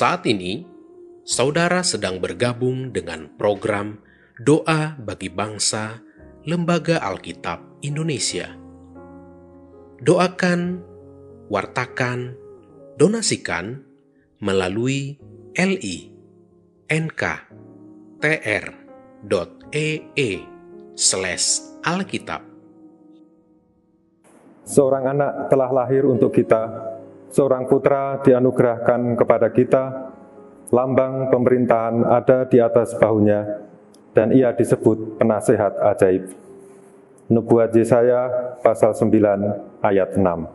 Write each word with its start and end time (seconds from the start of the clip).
Saat 0.00 0.24
ini, 0.24 0.64
saudara 1.28 1.84
sedang 1.84 2.24
bergabung 2.24 2.88
dengan 2.88 3.28
program 3.36 4.00
Doa 4.40 4.96
bagi 4.96 5.28
Bangsa 5.28 6.00
Lembaga 6.48 7.04
Alkitab 7.04 7.84
Indonesia. 7.84 8.48
Doakan, 10.00 10.80
wartakan, 11.52 12.32
donasikan 12.96 13.84
melalui 14.40 15.20
li 15.52 16.08
nk.tr.ee 16.88 17.20
slash 20.96 21.76
alkitab. 21.84 22.40
Seorang 24.64 25.12
anak 25.12 25.52
telah 25.52 25.68
lahir 25.68 26.08
untuk 26.08 26.32
kita, 26.32 26.88
seorang 27.30 27.66
putra 27.70 28.18
dianugerahkan 28.22 29.14
kepada 29.16 29.48
kita, 29.54 30.12
lambang 30.74 31.30
pemerintahan 31.30 32.06
ada 32.06 32.46
di 32.46 32.58
atas 32.62 32.94
bahunya, 32.98 33.66
dan 34.14 34.34
ia 34.34 34.50
disebut 34.54 35.18
penasehat 35.18 35.78
ajaib. 35.94 36.34
Nubuat 37.30 37.70
Yesaya 37.70 38.58
pasal 38.58 38.90
9 38.90 39.86
ayat 39.86 40.18
6. 40.18 40.50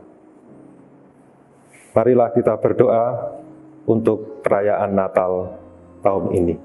Marilah 1.96 2.30
kita 2.36 2.60
berdoa 2.60 3.32
untuk 3.88 4.44
perayaan 4.44 4.92
Natal 4.92 5.56
tahun 6.04 6.36
ini. 6.36 6.56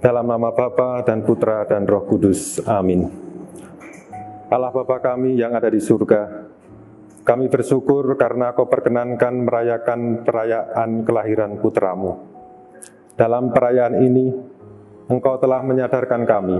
Dalam 0.00 0.24
nama 0.24 0.48
Bapa 0.48 1.04
dan 1.04 1.20
Putra 1.20 1.68
dan 1.68 1.84
Roh 1.84 2.08
Kudus. 2.08 2.56
Amin. 2.64 3.12
Allah 4.48 4.72
Bapa 4.72 4.96
kami 4.96 5.36
yang 5.36 5.52
ada 5.52 5.68
di 5.68 5.76
surga, 5.76 6.48
kami 7.30 7.46
bersyukur 7.46 8.18
karena 8.18 8.50
Kau 8.58 8.66
perkenankan 8.66 9.46
merayakan 9.46 10.26
perayaan 10.26 11.06
kelahiran 11.06 11.62
putramu. 11.62 12.26
Dalam 13.14 13.54
perayaan 13.54 14.02
ini, 14.02 14.34
Engkau 15.06 15.38
telah 15.38 15.62
menyadarkan 15.62 16.26
kami 16.26 16.58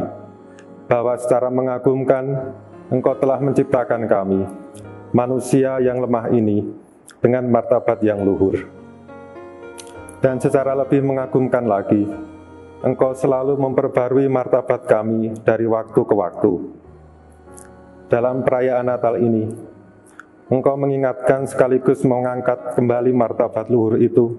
bahwa 0.87 1.19
secara 1.19 1.51
mengagumkan 1.51 2.55
Engkau 2.87 3.19
telah 3.19 3.43
menciptakan 3.43 4.07
kami, 4.07 4.47
manusia 5.11 5.83
yang 5.83 5.99
lemah 5.99 6.31
ini, 6.31 6.63
dengan 7.19 7.51
martabat 7.51 7.99
yang 8.07 8.23
luhur. 8.23 8.63
Dan 10.23 10.39
secara 10.39 10.79
lebih 10.79 11.03
mengagumkan 11.03 11.67
lagi, 11.67 12.07
Engkau 12.87 13.11
selalu 13.11 13.59
memperbarui 13.59 14.31
martabat 14.31 14.87
kami 14.87 15.35
dari 15.43 15.67
waktu 15.67 15.99
ke 15.99 16.15
waktu 16.15 16.79
dalam 18.11 18.43
perayaan 18.43 18.91
Natal 18.91 19.23
ini, 19.23 19.70
Engkau 20.51 20.75
mengingatkan 20.75 21.47
sekaligus 21.47 22.03
mengangkat 22.03 22.75
kembali 22.75 23.15
martabat 23.15 23.71
luhur 23.71 24.03
itu 24.03 24.35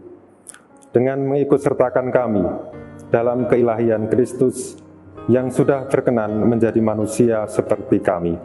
dengan 0.91 1.23
mengikut 1.23 1.55
sertakan 1.55 2.11
kami 2.11 2.43
dalam 3.07 3.47
keilahian 3.47 4.11
Kristus 4.11 4.75
yang 5.31 5.47
sudah 5.47 5.87
berkenan 5.87 6.35
menjadi 6.43 6.83
manusia 6.83 7.47
seperti 7.47 8.03
kami. 8.03 8.35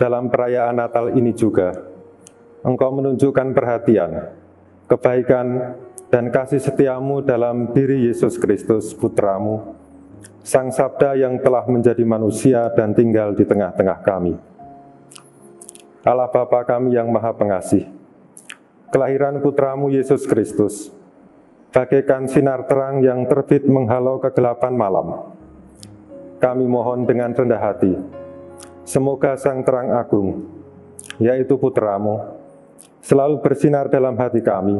Dalam 0.00 0.32
perayaan 0.32 0.80
Natal 0.80 1.12
ini 1.12 1.36
juga, 1.36 1.72
Engkau 2.64 2.96
menunjukkan 2.96 3.52
perhatian, 3.52 4.32
kebaikan, 4.88 5.76
dan 6.08 6.32
kasih 6.32 6.64
setiamu 6.64 7.20
dalam 7.20 7.76
diri 7.76 8.08
Yesus 8.08 8.40
Kristus, 8.40 8.96
Putramu, 8.96 9.76
Sang 10.40 10.72
Sabda 10.72 11.12
yang 11.12 11.36
telah 11.44 11.68
menjadi 11.68 12.08
manusia 12.08 12.72
dan 12.72 12.96
tinggal 12.96 13.36
di 13.36 13.44
tengah-tengah 13.44 14.00
kami. 14.00 14.55
Allah 16.06 16.30
Bapa 16.30 16.62
kami 16.62 16.94
yang 16.94 17.10
Maha 17.10 17.34
Pengasih, 17.34 17.82
kelahiran 18.94 19.42
putramu 19.42 19.90
Yesus 19.90 20.22
Kristus, 20.22 20.94
bagaikan 21.74 22.30
sinar 22.30 22.62
terang 22.70 23.02
yang 23.02 23.26
terbit 23.26 23.66
menghalau 23.66 24.22
kegelapan 24.22 24.70
malam. 24.70 25.34
Kami 26.38 26.62
mohon 26.62 27.10
dengan 27.10 27.34
rendah 27.34 27.58
hati, 27.58 27.98
semoga 28.86 29.34
sang 29.34 29.66
terang 29.66 29.90
agung, 29.98 30.46
yaitu 31.18 31.58
putramu, 31.58 32.38
selalu 33.02 33.42
bersinar 33.42 33.90
dalam 33.90 34.14
hati 34.14 34.38
kami 34.46 34.78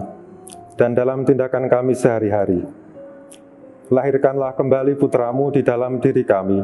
dan 0.78 0.94
dalam 0.94 1.26
tindakan 1.26 1.66
kami 1.66 1.98
sehari-hari. 1.98 2.62
Lahirkanlah 3.90 4.54
kembali 4.54 4.94
putramu 4.94 5.50
di 5.50 5.66
dalam 5.66 5.98
diri 5.98 6.22
kami 6.22 6.62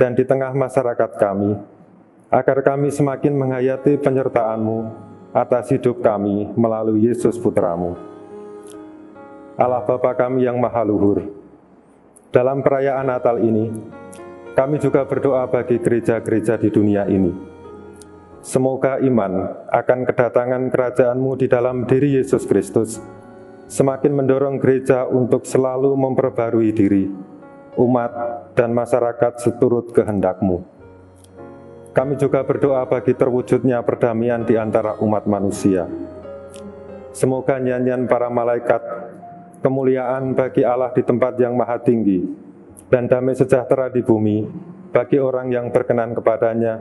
dan 0.00 0.16
di 0.16 0.24
tengah 0.24 0.56
masyarakat 0.56 1.10
kami, 1.20 1.71
agar 2.32 2.64
kami 2.64 2.88
semakin 2.88 3.36
menghayati 3.36 4.00
penyertaanmu 4.00 4.88
atas 5.36 5.68
hidup 5.68 6.00
kami 6.00 6.48
melalui 6.56 7.04
Yesus 7.12 7.36
putramu. 7.36 7.92
Allah 9.60 9.84
Bapa 9.84 10.16
kami 10.16 10.48
yang 10.48 10.56
maha 10.56 10.80
luhur, 10.80 11.28
dalam 12.32 12.64
perayaan 12.64 13.04
Natal 13.04 13.36
ini, 13.36 13.68
kami 14.56 14.80
juga 14.80 15.04
berdoa 15.04 15.44
bagi 15.44 15.76
gereja-gereja 15.76 16.56
di 16.56 16.72
dunia 16.72 17.04
ini. 17.04 17.36
Semoga 18.40 18.96
iman 19.04 19.52
akan 19.68 20.08
kedatangan 20.08 20.72
kerajaanmu 20.72 21.36
di 21.36 21.46
dalam 21.52 21.84
diri 21.84 22.16
Yesus 22.16 22.48
Kristus, 22.48 22.96
semakin 23.68 24.16
mendorong 24.16 24.56
gereja 24.56 25.04
untuk 25.04 25.44
selalu 25.44 25.92
memperbarui 25.94 26.72
diri, 26.72 27.12
umat, 27.76 28.12
dan 28.56 28.72
masyarakat 28.72 29.36
seturut 29.36 29.92
kehendakmu. 29.92 30.81
Kami 31.92 32.16
juga 32.16 32.40
berdoa 32.40 32.88
bagi 32.88 33.12
terwujudnya 33.12 33.84
perdamaian 33.84 34.40
di 34.48 34.56
antara 34.56 34.96
umat 35.04 35.28
manusia. 35.28 35.84
Semoga 37.12 37.60
nyanyian 37.60 38.08
para 38.08 38.32
malaikat, 38.32 38.80
kemuliaan 39.60 40.32
bagi 40.32 40.64
Allah 40.64 40.88
di 40.96 41.04
tempat 41.04 41.36
yang 41.36 41.52
maha 41.52 41.76
tinggi, 41.76 42.24
dan 42.88 43.04
damai 43.04 43.36
sejahtera 43.36 43.92
di 43.92 44.00
bumi 44.00 44.48
bagi 44.88 45.20
orang 45.20 45.52
yang 45.52 45.68
berkenan 45.68 46.16
kepadanya, 46.16 46.80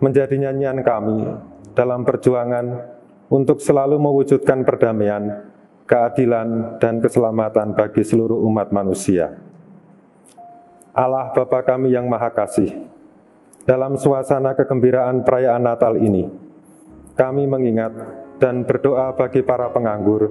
menjadi 0.00 0.40
nyanyian 0.40 0.80
kami 0.80 1.28
dalam 1.76 2.08
perjuangan 2.08 2.96
untuk 3.28 3.60
selalu 3.60 4.00
mewujudkan 4.00 4.64
perdamaian 4.64 5.52
keadilan, 5.84 6.80
dan 6.80 7.00
keselamatan 7.00 7.76
bagi 7.76 8.00
seluruh 8.00 8.40
umat 8.48 8.72
manusia. 8.72 9.36
Allah 10.96 11.28
Bapa 11.36 11.60
kami 11.60 11.92
yang 11.92 12.08
Maha 12.08 12.32
Kasih, 12.32 12.88
dalam 13.64 13.96
suasana 13.96 14.52
kegembiraan 14.56 15.24
perayaan 15.24 15.64
Natal 15.64 15.96
ini, 16.00 16.28
kami 17.16 17.44
mengingat 17.48 17.92
dan 18.40 18.64
berdoa 18.64 19.16
bagi 19.16 19.40
para 19.40 19.72
penganggur, 19.72 20.28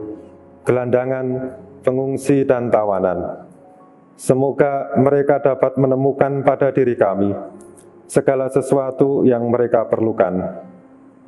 gelandangan, 0.66 1.58
pengungsi, 1.82 2.46
dan 2.46 2.70
tawanan. 2.70 3.50
Semoga 4.14 4.94
mereka 4.96 5.42
dapat 5.42 5.74
menemukan 5.76 6.46
pada 6.46 6.70
diri 6.70 6.94
kami 6.94 7.34
segala 8.06 8.46
sesuatu 8.48 9.26
yang 9.26 9.42
mereka 9.50 9.90
perlukan, 9.90 10.64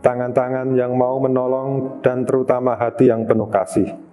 tangan-tangan 0.05 0.77
yang 0.77 0.93
mau 0.93 1.17
menolong, 1.17 1.99
dan 2.05 2.21
terutama 2.23 2.77
hati 2.77 3.09
yang 3.09 3.25
penuh 3.25 3.49
kasih 3.49 4.05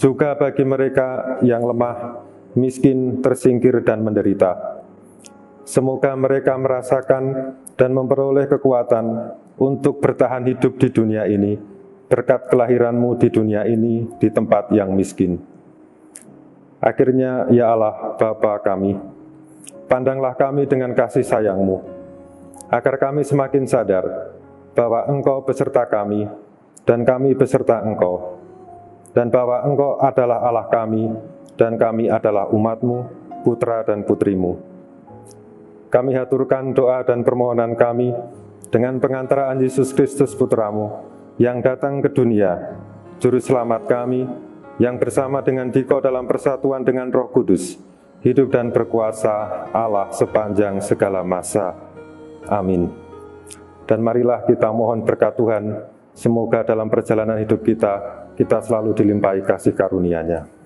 juga 0.00 0.32
bagi 0.32 0.64
mereka 0.64 1.36
yang 1.44 1.60
lemah, 1.60 2.24
miskin, 2.56 3.20
tersingkir, 3.20 3.84
dan 3.84 4.00
menderita. 4.00 4.79
Semoga 5.70 6.18
mereka 6.18 6.58
merasakan 6.58 7.54
dan 7.78 7.94
memperoleh 7.94 8.50
kekuatan 8.50 9.38
untuk 9.54 10.02
bertahan 10.02 10.42
hidup 10.42 10.82
di 10.82 10.90
dunia 10.90 11.30
ini, 11.30 11.54
berkat 12.10 12.50
kelahiranmu 12.50 13.14
di 13.22 13.30
dunia 13.30 13.62
ini, 13.70 14.02
di 14.18 14.34
tempat 14.34 14.74
yang 14.74 14.90
miskin. 14.98 15.38
Akhirnya, 16.82 17.46
ya 17.54 17.70
Allah, 17.70 18.18
Bapa 18.18 18.58
kami, 18.66 18.98
pandanglah 19.86 20.34
kami 20.34 20.66
dengan 20.66 20.90
kasih 20.90 21.22
sayangmu, 21.22 21.86
agar 22.66 22.98
kami 22.98 23.22
semakin 23.22 23.62
sadar 23.62 24.34
bahwa 24.74 25.06
Engkau 25.06 25.46
beserta 25.46 25.86
kami, 25.86 26.26
dan 26.82 27.06
kami 27.06 27.30
beserta 27.38 27.78
Engkau, 27.86 28.42
dan 29.14 29.30
bahwa 29.30 29.62
Engkau 29.62 30.02
adalah 30.02 30.42
Allah 30.42 30.66
kami, 30.66 31.14
dan 31.54 31.78
kami 31.78 32.10
adalah 32.10 32.50
umatmu, 32.50 33.06
putra 33.46 33.86
dan 33.86 34.02
putrimu. 34.02 34.69
Kami 35.90 36.14
haturkan 36.14 36.70
doa 36.70 37.02
dan 37.02 37.26
permohonan 37.26 37.74
kami 37.74 38.14
dengan 38.70 39.02
pengantaraan 39.02 39.58
Yesus 39.58 39.90
Kristus 39.90 40.38
Putramu, 40.38 41.02
yang 41.34 41.58
datang 41.58 41.98
ke 41.98 42.06
dunia, 42.14 42.78
Juru 43.18 43.42
Selamat 43.42 43.90
kami, 43.90 44.22
yang 44.78 45.02
bersama 45.02 45.42
dengan 45.42 45.66
Diko 45.74 45.98
dalam 45.98 46.30
persatuan 46.30 46.86
dengan 46.86 47.10
roh 47.10 47.26
kudus, 47.34 47.74
hidup 48.22 48.54
dan 48.54 48.70
berkuasa 48.70 49.66
Allah 49.74 50.14
sepanjang 50.14 50.78
segala 50.78 51.26
masa. 51.26 51.74
Amin. 52.46 52.86
Dan 53.82 54.06
marilah 54.06 54.46
kita 54.46 54.70
mohon 54.70 55.02
berkat 55.02 55.34
Tuhan, 55.34 55.90
semoga 56.14 56.62
dalam 56.62 56.86
perjalanan 56.86 57.42
hidup 57.42 57.66
kita, 57.66 57.98
kita 58.38 58.62
selalu 58.62 58.94
dilimpahi 58.94 59.42
kasih 59.42 59.74
karunia-Nya. 59.74 60.59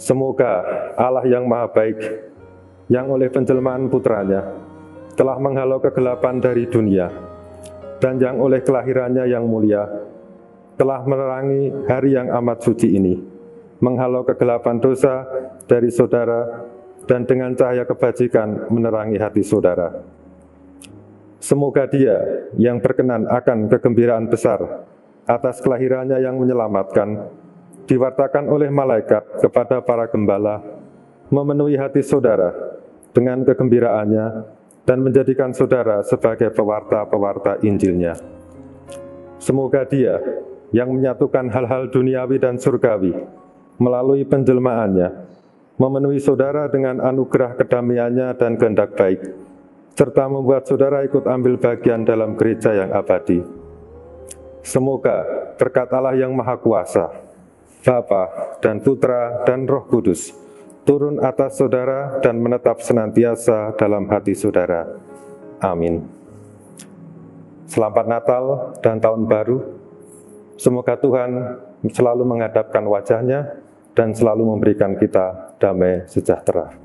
Semoga 0.00 0.64
Allah 0.96 1.28
yang 1.28 1.44
maha 1.44 1.68
baik, 1.68 2.00
yang 2.88 3.12
oleh 3.12 3.28
penjelmaan 3.28 3.92
putranya, 3.92 4.48
telah 5.12 5.36
menghalau 5.36 5.76
kegelapan 5.76 6.40
dari 6.40 6.64
dunia, 6.64 7.12
dan 8.00 8.16
yang 8.16 8.40
oleh 8.40 8.64
kelahirannya 8.64 9.28
yang 9.28 9.44
mulia 9.44 9.84
telah 10.80 11.04
menerangi 11.04 11.84
hari 11.84 12.16
yang 12.16 12.32
amat 12.40 12.64
suci 12.64 12.96
ini, 12.96 13.20
menghalau 13.84 14.24
kegelapan 14.24 14.80
dosa 14.80 15.28
dari 15.68 15.92
saudara 15.92 16.64
dan 17.04 17.28
dengan 17.28 17.52
cahaya 17.52 17.84
kebajikan 17.84 18.72
menerangi 18.72 19.20
hati 19.20 19.44
saudara. 19.44 20.00
Semoga 21.44 21.84
dia 21.92 22.48
yang 22.56 22.80
berkenan 22.80 23.28
akan 23.28 23.68
kegembiraan 23.68 24.32
besar 24.32 24.88
atas 25.28 25.60
kelahirannya 25.60 26.24
yang 26.24 26.40
menyelamatkan, 26.40 27.28
diwartakan 27.86 28.48
oleh 28.50 28.68
malaikat 28.68 29.40
kepada 29.40 29.80
para 29.80 30.08
gembala, 30.10 30.60
memenuhi 31.30 31.78
hati 31.78 32.02
saudara 32.02 32.50
dengan 33.14 33.46
kegembiraannya 33.46 34.26
dan 34.84 34.98
menjadikan 35.04 35.54
saudara 35.54 36.02
sebagai 36.02 36.50
pewarta-pewarta 36.50 37.62
Injilnya. 37.62 38.18
Semoga 39.40 39.86
dia 39.86 40.18
yang 40.70 40.90
menyatukan 40.90 41.50
hal-hal 41.50 41.90
duniawi 41.90 42.36
dan 42.38 42.58
surgawi 42.58 43.14
melalui 43.80 44.22
penjelmaannya, 44.28 45.08
memenuhi 45.80 46.20
saudara 46.20 46.68
dengan 46.68 47.00
anugerah 47.00 47.56
kedamaiannya 47.56 48.28
dan 48.36 48.60
kehendak 48.60 48.92
baik, 48.94 49.20
serta 49.96 50.28
membuat 50.28 50.68
saudara 50.68 51.00
ikut 51.08 51.24
ambil 51.24 51.56
bagian 51.56 52.04
dalam 52.04 52.36
gereja 52.36 52.76
yang 52.76 52.92
abadi. 52.92 53.40
Semoga 54.60 55.24
berkat 55.56 55.88
Allah 55.88 56.20
yang 56.20 56.36
Maha 56.36 56.60
Kuasa, 56.60 57.19
Bapa 57.80 58.56
dan 58.60 58.84
Putra 58.84 59.40
dan 59.48 59.64
Roh 59.64 59.88
Kudus, 59.88 60.36
turun 60.84 61.16
atas 61.20 61.56
saudara 61.56 62.20
dan 62.20 62.36
menetap 62.36 62.84
senantiasa 62.84 63.72
dalam 63.80 64.04
hati 64.12 64.36
saudara. 64.36 64.84
Amin. 65.64 66.04
Selamat 67.64 68.04
Natal 68.04 68.44
dan 68.84 69.00
Tahun 69.00 69.22
Baru. 69.24 69.80
Semoga 70.60 70.98
Tuhan 70.98 71.56
selalu 71.88 72.26
menghadapkan 72.28 72.84
wajahnya 72.84 73.64
dan 73.96 74.12
selalu 74.12 74.56
memberikan 74.56 74.92
kita 74.98 75.56
damai 75.56 76.04
sejahtera. 76.04 76.76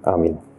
Amin. 0.00 0.51